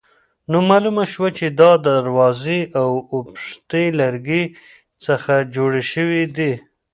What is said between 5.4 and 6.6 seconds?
جوړې شوې دي.